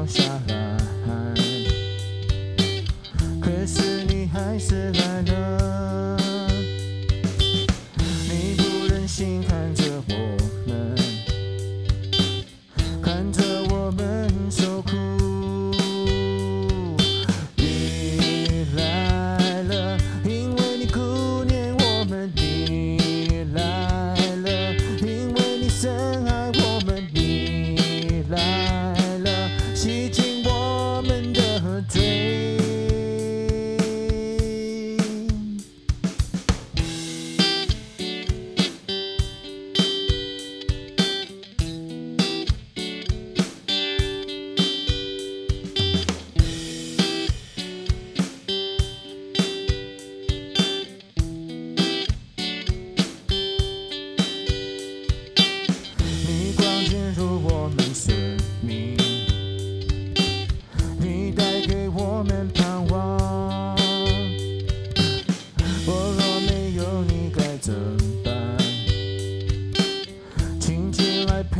[0.00, 0.39] hermosa.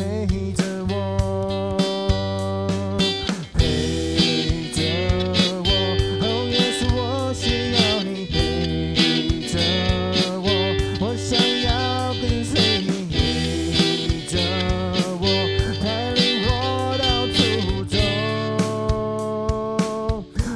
[0.00, 1.76] 陪着我。
[3.52, 4.80] 陪着
[5.62, 5.68] 我
[6.22, 6.98] 哦耶稣我
[7.34, 8.34] 需要你陪
[9.46, 9.54] 着
[10.40, 10.48] 我
[11.00, 11.28] 我想
[11.64, 11.68] 要
[12.14, 13.14] 跟随你陪
[14.26, 14.32] 着
[15.20, 15.22] 我
[15.82, 15.84] 带
[16.14, 16.48] 领我
[16.96, 17.38] 到处
[17.84, 17.94] 走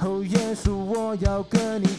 [0.00, 1.95] 哦耶稣我要跟你。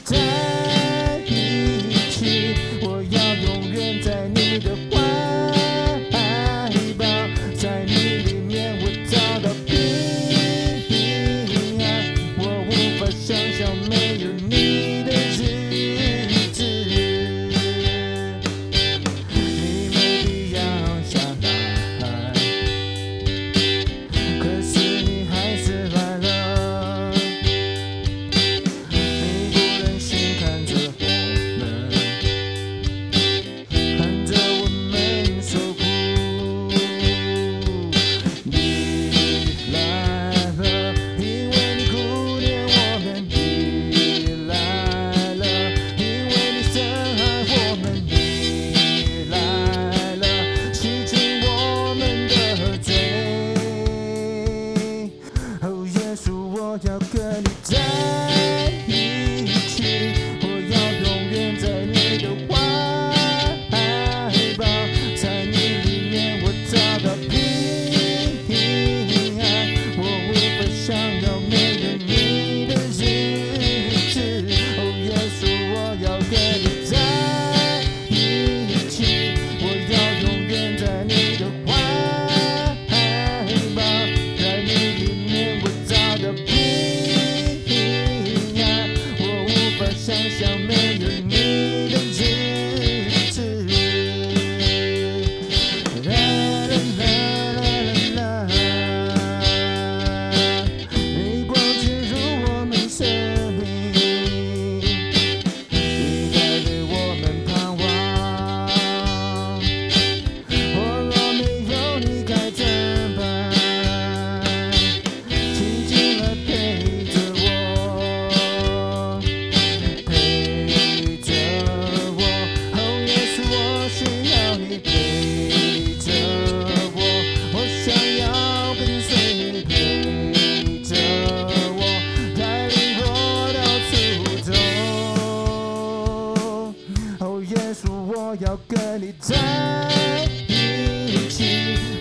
[139.37, 141.96] love you too.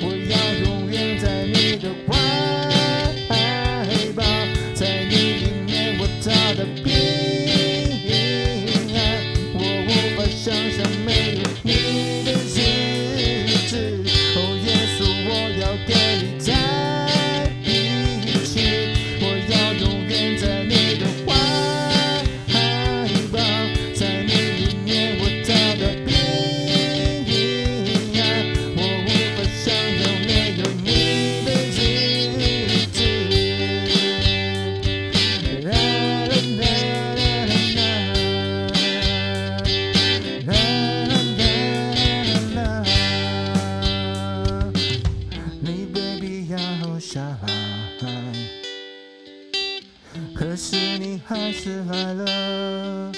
[50.56, 53.12] 可是你还是来了？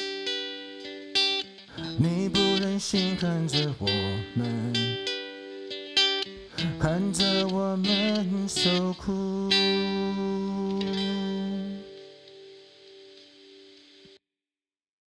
[1.96, 3.87] 你不忍心看着我
[4.35, 4.73] 们
[6.81, 9.49] 看着我们受苦。